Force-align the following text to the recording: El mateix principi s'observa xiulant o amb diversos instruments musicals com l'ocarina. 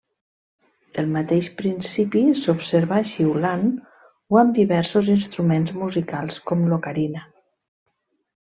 El 1.01 1.11
mateix 1.15 1.49
principi 1.59 2.23
s'observa 2.39 3.01
xiulant 3.11 3.69
o 4.37 4.41
amb 4.43 4.57
diversos 4.61 5.11
instruments 5.17 5.77
musicals 5.85 6.41
com 6.49 6.69
l'ocarina. 6.73 7.27